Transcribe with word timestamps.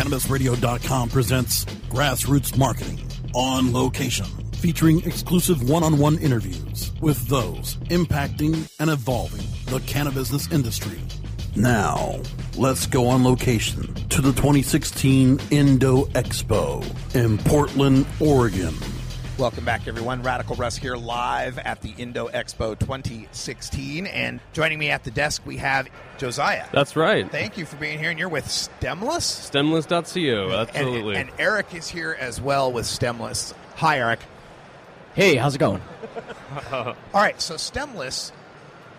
CannabisRadio.com 0.00 1.10
presents 1.10 1.66
Grassroots 1.90 2.56
Marketing 2.56 2.98
on 3.34 3.70
location, 3.70 4.24
featuring 4.54 5.04
exclusive 5.04 5.68
one 5.68 5.82
on 5.82 5.98
one 5.98 6.16
interviews 6.20 6.90
with 7.02 7.28
those 7.28 7.76
impacting 7.90 8.66
and 8.78 8.88
evolving 8.88 9.44
the 9.66 9.78
cannabis 9.80 10.50
industry. 10.50 10.98
Now, 11.54 12.18
let's 12.56 12.86
go 12.86 13.08
on 13.08 13.24
location 13.24 13.92
to 14.08 14.22
the 14.22 14.32
2016 14.32 15.38
Indo 15.50 16.06
Expo 16.06 16.82
in 17.14 17.36
Portland, 17.36 18.06
Oregon. 18.20 18.74
Welcome 19.40 19.64
back, 19.64 19.88
everyone. 19.88 20.22
Radical 20.22 20.54
Russ 20.56 20.76
here 20.76 20.96
live 20.96 21.56
at 21.56 21.80
the 21.80 21.94
Indo 21.96 22.28
Expo 22.28 22.78
2016. 22.78 24.06
And 24.06 24.38
joining 24.52 24.78
me 24.78 24.90
at 24.90 25.02
the 25.02 25.10
desk, 25.10 25.40
we 25.46 25.56
have 25.56 25.88
Josiah. 26.18 26.66
That's 26.72 26.94
right. 26.94 27.28
Thank 27.30 27.56
you 27.56 27.64
for 27.64 27.76
being 27.76 27.98
here. 27.98 28.10
And 28.10 28.18
you're 28.18 28.28
with 28.28 28.44
Stemless? 28.44 29.22
Stemless.co, 29.50 30.50
absolutely. 30.50 31.16
And, 31.16 31.30
and 31.30 31.40
Eric 31.40 31.74
is 31.74 31.88
here 31.88 32.14
as 32.20 32.38
well 32.38 32.70
with 32.70 32.84
Stemless. 32.84 33.54
Hi, 33.76 33.98
Eric. 33.98 34.20
Hey, 35.14 35.36
how's 35.36 35.54
it 35.54 35.58
going? 35.58 35.80
All 36.70 36.94
right, 37.14 37.40
so 37.40 37.54
Stemless, 37.54 38.32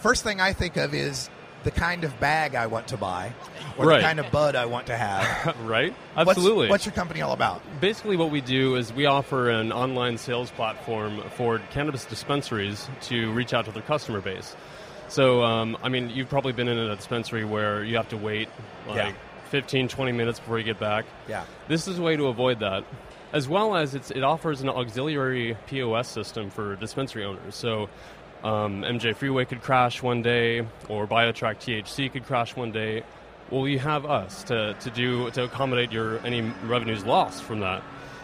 first 0.00 0.22
thing 0.22 0.42
I 0.42 0.52
think 0.52 0.76
of 0.76 0.92
is 0.92 1.30
the 1.66 1.70
kind 1.72 2.04
of 2.04 2.18
bag 2.20 2.54
I 2.54 2.68
want 2.68 2.86
to 2.88 2.96
buy 2.96 3.32
or 3.76 3.86
Right. 3.86 3.96
the 3.96 4.02
kind 4.04 4.20
of 4.20 4.30
bud 4.30 4.54
I 4.54 4.66
want 4.66 4.86
to 4.86 4.96
have. 4.96 5.58
right? 5.64 5.92
What's- 6.14 6.30
Absolutely. 6.30 6.68
What's, 6.68 6.86
your 6.86 6.92
company 6.94 7.22
all 7.22 7.32
about? 7.32 7.60
Basically, 7.80 8.16
what 8.16 8.30
we 8.30 8.40
do 8.40 8.76
is 8.76 8.92
we 8.92 9.06
offer 9.06 9.50
an 9.50 9.72
online 9.72 10.16
sales 10.16 10.48
platform 10.52 11.20
for 11.36 11.58
cannabis 11.72 12.04
dispensaries 12.04 12.88
to 13.02 13.32
reach 13.32 13.52
out 13.52 13.64
to 13.64 13.72
their 13.72 13.82
customer 13.82 14.20
base. 14.20 14.54
So, 15.08 15.42
um, 15.42 15.76
I 15.82 15.88
mean, 15.88 16.08
you've 16.10 16.28
probably 16.28 16.52
been 16.52 16.68
in 16.68 16.78
a 16.78 16.94
dispensary 16.94 17.44
where 17.44 17.82
you 17.82 17.96
have 17.96 18.08
to 18.10 18.16
wait 18.16 18.48
like 18.86 18.96
Yeah. 18.96 19.12
15, 19.50 19.88
20 19.88 20.12
minutes 20.12 20.38
before 20.38 20.58
you 20.58 20.64
get 20.64 20.78
back. 20.78 21.04
Yeah. 21.28 21.44
This 21.66 21.88
is 21.88 21.98
a 21.98 22.02
way 22.02 22.16
to 22.16 22.28
avoid 22.28 22.60
that, 22.60 22.84
as 23.32 23.48
well 23.48 23.74
as 23.74 23.96
it's, 23.96 24.12
it 24.12 24.22
offers 24.22 24.60
an 24.60 24.68
auxiliary 24.68 25.56
POS 25.66 26.06
system 26.06 26.48
for 26.48 26.76
dispensary 26.76 27.24
owners. 27.24 27.56
So, 27.56 27.88
um, 28.44 28.82
MJ 28.82 29.14
Freeway 29.14 29.44
could 29.44 29.62
crash 29.62 30.02
one 30.02 30.22
day, 30.22 30.60
or 30.88 31.06
BioTrack 31.06 31.56
THC 31.56 32.12
could 32.12 32.24
crash 32.24 32.54
one 32.56 32.72
day. 32.72 33.02
Well, 33.50 33.66
you 33.68 33.78
have 33.78 34.06
us 34.06 34.44
to, 34.44 34.74
to 34.74 34.90
do 34.90 35.30
to 35.30 35.44
accommodate 35.44 35.92
your 35.92 36.18
any 36.26 36.42
revenues 36.64 37.04
lost 37.04 37.42
from 37.42 37.60
that. 37.60 37.82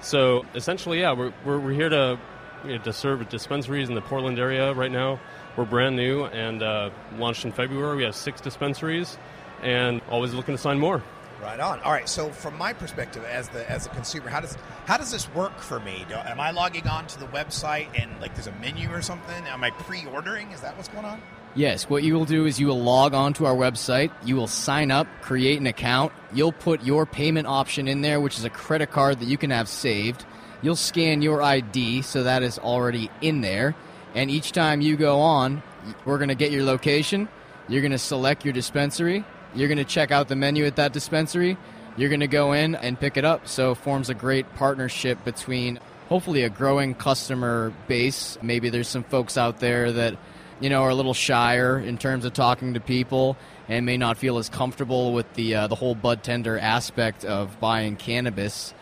So 0.00 0.44
essentially, 0.54 1.00
yeah, 1.00 1.12
we're, 1.12 1.32
we're, 1.44 1.58
we're 1.58 1.72
here 1.72 1.88
to 1.88 2.18
you 2.64 2.78
know, 2.78 2.84
to 2.84 2.92
serve 2.92 3.28
dispensaries 3.28 3.88
in 3.88 3.94
the 3.94 4.00
Portland 4.00 4.38
area 4.38 4.72
right 4.72 4.90
now. 4.90 5.20
We're 5.56 5.64
brand 5.64 5.96
new 5.96 6.24
and 6.24 6.62
uh, 6.62 6.90
launched 7.16 7.44
in 7.44 7.52
February. 7.52 7.96
We 7.96 8.02
have 8.04 8.16
six 8.16 8.40
dispensaries, 8.40 9.16
and 9.62 10.00
always 10.10 10.34
looking 10.34 10.54
to 10.54 10.60
sign 10.60 10.78
more. 10.78 11.02
Right 11.44 11.60
on. 11.60 11.78
All 11.80 11.92
right. 11.92 12.08
So, 12.08 12.30
from 12.30 12.56
my 12.56 12.72
perspective, 12.72 13.22
as 13.22 13.50
the 13.50 13.70
as 13.70 13.84
a 13.84 13.90
consumer, 13.90 14.30
how 14.30 14.40
does 14.40 14.56
how 14.86 14.96
does 14.96 15.10
this 15.10 15.32
work 15.34 15.58
for 15.58 15.78
me? 15.78 16.06
Do, 16.08 16.14
am 16.14 16.40
I 16.40 16.52
logging 16.52 16.88
on 16.88 17.06
to 17.08 17.20
the 17.20 17.26
website 17.26 17.88
and 18.00 18.18
like 18.18 18.34
there's 18.34 18.46
a 18.46 18.52
menu 18.52 18.88
or 18.90 19.02
something? 19.02 19.44
Am 19.46 19.62
I 19.62 19.68
pre-ordering? 19.68 20.50
Is 20.52 20.62
that 20.62 20.74
what's 20.78 20.88
going 20.88 21.04
on? 21.04 21.20
Yes, 21.54 21.90
what 21.90 22.02
you 22.02 22.14
will 22.14 22.24
do 22.24 22.46
is 22.46 22.58
you 22.58 22.68
will 22.68 22.82
log 22.82 23.12
on 23.12 23.34
to 23.34 23.44
our 23.44 23.54
website, 23.54 24.10
you 24.24 24.36
will 24.36 24.46
sign 24.46 24.90
up, 24.90 25.06
create 25.20 25.60
an 25.60 25.66
account, 25.66 26.12
you'll 26.32 26.50
put 26.50 26.82
your 26.82 27.04
payment 27.04 27.46
option 27.46 27.88
in 27.88 28.00
there, 28.00 28.20
which 28.20 28.38
is 28.38 28.44
a 28.44 28.50
credit 28.50 28.90
card 28.90 29.20
that 29.20 29.28
you 29.28 29.36
can 29.36 29.50
have 29.50 29.68
saved. 29.68 30.24
You'll 30.62 30.76
scan 30.76 31.20
your 31.20 31.42
ID, 31.42 32.02
so 32.02 32.22
that 32.22 32.42
is 32.42 32.58
already 32.58 33.10
in 33.20 33.42
there. 33.42 33.76
And 34.14 34.30
each 34.30 34.52
time 34.52 34.80
you 34.80 34.96
go 34.96 35.20
on, 35.20 35.62
we're 36.06 36.18
going 36.18 36.30
to 36.30 36.34
get 36.34 36.50
your 36.50 36.64
location, 36.64 37.28
you're 37.68 37.82
going 37.82 37.92
to 37.92 37.98
select 37.98 38.46
your 38.46 38.54
dispensary, 38.54 39.24
you're 39.54 39.68
going 39.68 39.78
to 39.78 39.84
check 39.84 40.10
out 40.10 40.28
the 40.28 40.36
menu 40.36 40.64
at 40.64 40.76
that 40.76 40.92
dispensary, 40.92 41.56
you're 41.96 42.08
going 42.08 42.20
to 42.20 42.26
go 42.26 42.52
in 42.52 42.74
and 42.74 42.98
pick 42.98 43.16
it 43.16 43.24
up. 43.24 43.46
So 43.46 43.74
forms 43.74 44.10
a 44.10 44.14
great 44.14 44.52
partnership 44.54 45.24
between 45.24 45.78
hopefully 46.08 46.42
a 46.42 46.50
growing 46.50 46.94
customer 46.94 47.72
base. 47.88 48.36
Maybe 48.42 48.68
there's 48.70 48.88
some 48.88 49.04
folks 49.04 49.38
out 49.38 49.60
there 49.60 49.92
that 49.92 50.16
you 50.60 50.70
know, 50.70 50.82
are 50.82 50.90
a 50.90 50.94
little 50.94 51.14
shyer 51.14 51.78
in 51.78 51.98
terms 51.98 52.24
of 52.24 52.32
talking 52.32 52.74
to 52.74 52.80
people 52.80 53.36
and 53.68 53.84
may 53.84 53.96
not 53.96 54.16
feel 54.16 54.38
as 54.38 54.48
comfortable 54.48 55.12
with 55.12 55.32
the 55.34 55.54
uh, 55.54 55.66
the 55.66 55.74
whole 55.74 55.94
bud 55.94 56.22
tender 56.22 56.58
aspect 56.58 57.24
of 57.24 57.58
buying 57.60 57.96
cannabis, 57.96 58.74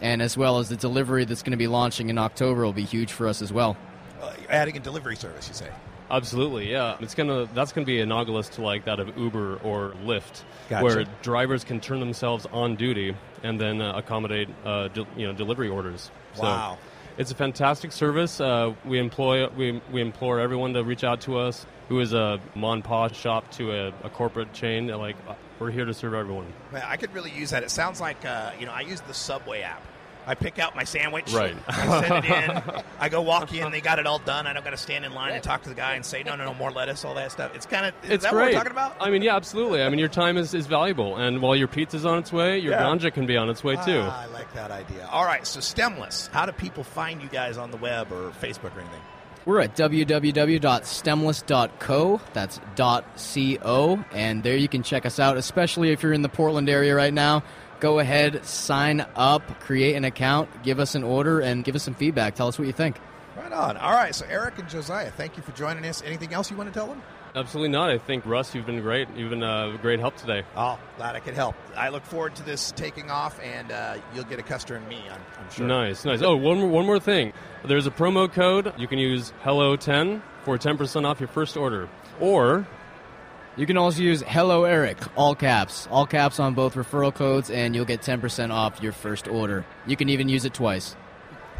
and 0.00 0.22
as 0.22 0.36
well 0.36 0.58
as 0.58 0.68
the 0.68 0.76
delivery 0.76 1.24
that's 1.24 1.42
going 1.42 1.52
to 1.52 1.58
be 1.58 1.66
launching 1.66 2.08
in 2.08 2.18
October 2.18 2.64
will 2.64 2.72
be 2.72 2.84
huge 2.84 3.12
for 3.12 3.28
us 3.28 3.42
as 3.42 3.52
well. 3.52 3.76
Uh, 4.20 4.32
adding 4.48 4.76
a 4.76 4.80
delivery 4.80 5.16
service, 5.16 5.48
you 5.48 5.54
say? 5.54 5.70
Absolutely, 6.10 6.70
yeah. 6.70 6.96
It's 7.00 7.14
gonna 7.14 7.48
that's 7.54 7.72
gonna 7.72 7.86
be 7.86 8.00
analogous 8.00 8.48
to 8.50 8.62
like 8.62 8.84
that 8.86 8.98
of 8.98 9.16
Uber 9.18 9.56
or 9.62 9.94
Lyft, 10.04 10.42
Gotcha. 10.68 10.84
where 10.84 11.04
drivers 11.22 11.64
can 11.64 11.80
turn 11.80 12.00
themselves 12.00 12.46
on 12.52 12.76
duty 12.76 13.14
and 13.42 13.60
then 13.60 13.80
uh, 13.80 13.92
accommodate 13.94 14.48
uh, 14.64 14.88
de- 14.88 15.06
you 15.16 15.26
know 15.26 15.32
delivery 15.32 15.68
orders. 15.68 16.10
Wow. 16.38 16.74
So 16.74 16.78
it's 17.18 17.30
a 17.30 17.34
fantastic 17.34 17.92
service. 17.92 18.40
Uh, 18.40 18.74
we 18.84 18.98
employ 18.98 19.48
we, 19.48 19.82
we 19.92 20.00
implore 20.00 20.40
everyone 20.40 20.72
to 20.74 20.84
reach 20.84 21.04
out 21.04 21.20
to 21.22 21.38
us 21.38 21.66
who 21.88 22.00
is 22.00 22.12
a 22.12 22.40
mon 22.54 22.80
pa 22.80 23.08
shop 23.08 23.50
to 23.52 23.72
a, 23.72 23.88
a 24.04 24.10
corporate 24.10 24.52
chain. 24.52 24.86
Like 24.86 25.16
uh, 25.28 25.34
we're 25.58 25.70
here 25.70 25.84
to 25.84 25.92
serve 25.92 26.14
everyone. 26.14 26.46
Man, 26.72 26.84
I 26.86 26.96
could 26.96 27.12
really 27.12 27.32
use 27.32 27.50
that. 27.50 27.62
It 27.62 27.70
sounds 27.70 28.00
like 28.00 28.24
uh, 28.24 28.52
you 28.58 28.64
know 28.66 28.72
I 28.72 28.80
use 28.80 29.00
the 29.02 29.14
Subway 29.14 29.62
app. 29.62 29.82
I 30.28 30.34
pick 30.34 30.58
out 30.58 30.76
my 30.76 30.84
sandwich. 30.84 31.32
Right. 31.32 31.56
I 31.66 32.02
send 32.06 32.24
it 32.24 32.30
in. 32.76 32.82
I 33.00 33.08
go 33.08 33.22
walk 33.22 33.52
in. 33.54 33.72
They 33.72 33.80
got 33.80 33.98
it 33.98 34.06
all 34.06 34.18
done. 34.18 34.46
I 34.46 34.52
don't 34.52 34.62
got 34.62 34.70
to 34.70 34.76
stand 34.76 35.06
in 35.06 35.12
line 35.14 35.32
and 35.32 35.42
talk 35.42 35.62
to 35.62 35.70
the 35.70 35.74
guy 35.74 35.94
and 35.94 36.04
say 36.04 36.22
no, 36.22 36.36
no, 36.36 36.44
no, 36.44 36.52
more 36.54 36.70
lettuce, 36.70 37.02
all 37.04 37.14
that 37.14 37.32
stuff. 37.32 37.52
It's 37.54 37.64
kind 37.64 37.86
of 37.86 37.94
is 38.04 38.10
it's 38.10 38.24
that 38.24 38.32
great. 38.34 38.42
what 38.42 38.52
we're 38.52 38.58
talking 38.58 38.72
about? 38.72 38.96
I 39.00 39.08
mean, 39.10 39.22
yeah, 39.22 39.36
absolutely. 39.36 39.82
I 39.82 39.88
mean, 39.88 39.98
your 39.98 40.08
time 40.08 40.36
is, 40.36 40.52
is 40.52 40.66
valuable, 40.66 41.16
and 41.16 41.40
while 41.40 41.56
your 41.56 41.68
pizza's 41.68 42.04
on 42.04 42.18
its 42.18 42.30
way, 42.32 42.58
your 42.58 42.72
Yeah. 42.74 42.82
ganja 42.82 43.10
can 43.12 43.24
be 43.26 43.38
on 43.38 43.48
its 43.48 43.64
way 43.64 43.76
too. 43.76 44.02
Ah, 44.04 44.22
I 44.22 44.26
like 44.26 44.52
that 44.52 44.70
idea. 44.70 45.08
All 45.10 45.24
right, 45.24 45.46
so 45.46 45.60
stemless. 45.60 46.28
How 46.32 46.44
do 46.44 46.52
people 46.52 46.84
find 46.84 47.22
you 47.22 47.28
guys 47.28 47.56
on 47.56 47.70
the 47.70 47.78
web 47.78 48.12
or 48.12 48.30
Facebook 48.42 48.76
or 48.76 48.80
anything? 48.80 49.00
We're 49.46 49.60
at 49.60 49.74
www.stemless.co. 49.76 52.20
That's 52.34 52.60
.co, 52.76 54.04
and 54.12 54.42
there 54.42 54.56
you 54.56 54.68
can 54.68 54.82
check 54.82 55.06
us 55.06 55.18
out. 55.18 55.38
Especially 55.38 55.90
if 55.92 56.02
you're 56.02 56.12
in 56.12 56.20
the 56.22 56.28
Portland 56.28 56.68
area 56.68 56.94
right 56.94 57.14
now, 57.14 57.42
go 57.80 57.98
ahead, 57.98 58.44
sign 58.44 59.04
up, 59.16 59.42
create 59.60 59.94
an 59.94 60.04
account, 60.04 60.62
give 60.62 60.80
us 60.80 60.94
an 60.94 61.04
order, 61.04 61.40
and 61.40 61.64
give 61.64 61.74
us 61.74 61.82
some 61.82 61.94
feedback. 61.94 62.34
Tell 62.34 62.48
us 62.48 62.58
what 62.58 62.66
you 62.66 62.72
think. 62.72 62.98
Right 63.36 63.52
on. 63.52 63.76
All 63.76 63.92
right, 63.92 64.14
so 64.14 64.26
Eric 64.28 64.58
and 64.58 64.68
Josiah, 64.68 65.10
thank 65.10 65.36
you 65.36 65.42
for 65.42 65.52
joining 65.52 65.84
us. 65.86 66.02
Anything 66.04 66.34
else 66.34 66.50
you 66.50 66.56
want 66.56 66.72
to 66.72 66.78
tell 66.78 66.88
them? 66.88 67.00
Absolutely 67.34 67.68
not. 67.68 67.90
I 67.90 67.98
think 67.98 68.26
Russ, 68.26 68.54
you've 68.54 68.66
been 68.66 68.80
great. 68.80 69.08
You've 69.14 69.30
been 69.30 69.42
uh, 69.42 69.72
a 69.74 69.78
great 69.78 70.00
help 70.00 70.16
today. 70.16 70.42
Oh, 70.56 70.78
glad 70.96 71.14
I 71.14 71.20
could 71.20 71.34
help. 71.34 71.54
I 71.76 71.90
look 71.90 72.04
forward 72.04 72.34
to 72.36 72.42
this 72.42 72.72
taking 72.72 73.10
off, 73.10 73.38
and 73.40 73.70
uh, 73.70 73.98
you'll 74.14 74.24
get 74.24 74.38
a 74.38 74.42
customer 74.42 74.78
and 74.78 74.88
me, 74.88 75.02
I'm, 75.10 75.20
I'm 75.38 75.50
sure. 75.50 75.66
Nice, 75.66 76.04
nice. 76.04 76.22
Oh, 76.22 76.36
one 76.36 76.58
more, 76.58 76.68
one 76.68 76.86
more 76.86 76.98
thing. 76.98 77.32
There's 77.64 77.86
a 77.86 77.90
promo 77.90 78.32
code. 78.32 78.72
You 78.78 78.88
can 78.88 78.98
use 78.98 79.32
Hello10 79.44 80.22
for 80.42 80.58
10% 80.58 81.04
off 81.04 81.20
your 81.20 81.28
first 81.28 81.56
order. 81.56 81.88
Or 82.18 82.66
You 83.58 83.66
can 83.66 83.76
also 83.76 84.02
use 84.02 84.22
Hello 84.22 84.62
Eric, 84.62 84.98
all 85.16 85.34
caps, 85.34 85.88
all 85.90 86.06
caps 86.06 86.38
on 86.38 86.54
both 86.54 86.74
referral 86.74 87.12
codes, 87.12 87.50
and 87.50 87.74
you'll 87.74 87.84
get 87.84 88.02
10% 88.02 88.52
off 88.52 88.80
your 88.80 88.92
first 88.92 89.26
order. 89.26 89.66
You 89.84 89.96
can 89.96 90.08
even 90.08 90.28
use 90.28 90.44
it 90.44 90.54
twice. 90.54 90.94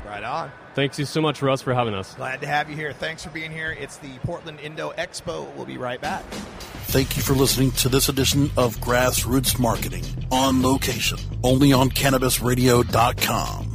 Right 0.07 0.23
on. 0.23 0.53
Thanks 0.77 0.97
you 1.01 1.05
so 1.05 1.21
much, 1.21 1.43
Russ, 1.43 1.61
for 1.61 1.75
having 1.75 1.95
us. 1.95 2.15
Glad 2.15 2.41
to 2.43 2.47
have 2.47 2.71
you 2.71 2.77
here. 2.77 2.93
Thanks 2.93 3.25
for 3.25 3.31
being 3.31 3.51
here. 3.51 3.73
It's 3.73 3.97
the 3.97 4.17
Portland 4.23 4.61
Indo 4.61 4.93
Expo. 4.93 5.53
We'll 5.57 5.67
be 5.67 5.77
right 5.77 6.01
back. 6.01 6.23
Thank 6.87 7.17
you 7.17 7.23
for 7.25 7.33
listening 7.33 7.73
to 7.73 7.89
this 7.89 8.09
edition 8.09 8.45
of 8.57 8.77
Grassroots 8.77 9.59
Marketing 9.59 10.05
on 10.31 10.63
location, 10.63 11.19
only 11.43 11.73
on 11.73 11.91
CannabisRadio.com. 11.91 13.68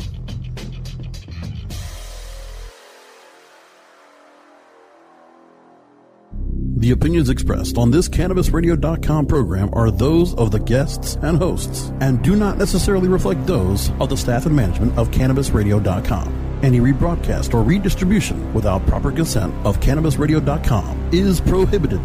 The 6.83 6.91
opinions 6.91 7.30
expressed 7.30 7.77
on 7.77 7.91
this 7.91 8.09
CannabisRadio.com 8.09 9.27
program 9.27 9.69
are 9.71 9.89
those 9.89 10.35
of 10.35 10.51
the 10.51 10.59
guests 10.59 11.18
and 11.21 11.38
hosts 11.38 11.94
and 12.01 12.21
do 12.21 12.35
not 12.35 12.57
necessarily 12.57 13.07
reflect 13.07 13.47
those 13.47 13.89
of 14.01 14.09
the 14.09 14.18
staff 14.18 14.45
and 14.47 14.53
management 14.53 14.97
of 14.97 15.09
CannabisRadio.com. 15.09 16.59
Any 16.62 16.81
rebroadcast 16.81 17.53
or 17.53 17.63
redistribution 17.63 18.53
without 18.53 18.85
proper 18.85 19.13
consent 19.13 19.53
of 19.65 19.80
CannabisRadio.com 19.80 21.12
is 21.13 21.39
prohibited. 21.39 22.01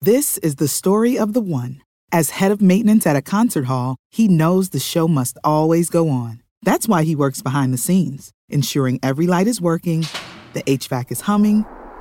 This 0.00 0.38
is 0.38 0.56
the 0.56 0.66
story 0.66 1.18
of 1.18 1.34
the 1.34 1.42
one. 1.42 1.82
As 2.10 2.30
head 2.30 2.52
of 2.52 2.62
maintenance 2.62 3.06
at 3.06 3.16
a 3.16 3.20
concert 3.20 3.66
hall, 3.66 3.96
he 4.10 4.28
knows 4.28 4.70
the 4.70 4.80
show 4.80 5.06
must 5.06 5.36
always 5.44 5.90
go 5.90 6.08
on. 6.08 6.42
That's 6.62 6.88
why 6.88 7.02
he 7.02 7.14
works 7.14 7.42
behind 7.42 7.74
the 7.74 7.76
scenes, 7.76 8.32
ensuring 8.48 8.98
every 9.02 9.26
light 9.26 9.46
is 9.46 9.60
working, 9.60 10.06
the 10.54 10.62
HVAC 10.62 11.12
is 11.12 11.20
humming, 11.20 11.66